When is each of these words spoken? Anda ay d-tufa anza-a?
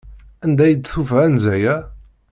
Anda 0.43 0.61
ay 0.65 0.73
d-tufa 0.75 1.17
anza-a? 1.25 1.75